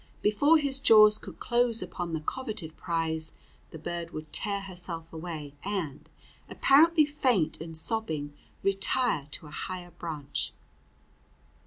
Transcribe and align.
Before 0.23 0.57
his 0.57 0.79
jaws 0.79 1.19
could 1.19 1.37
close 1.39 1.83
upon 1.83 2.13
the 2.13 2.21
coveted 2.21 2.75
prize 2.75 3.33
the 3.69 3.77
bird 3.77 4.09
would 4.09 4.33
tear 4.33 4.61
herself 4.61 5.13
away, 5.13 5.53
and, 5.63 6.09
apparently 6.49 7.05
faint 7.05 7.61
and 7.61 7.77
sobbing, 7.77 8.33
retire 8.63 9.27
to 9.29 9.45
a 9.45 9.51
higher 9.51 9.91
branch. 9.91 10.53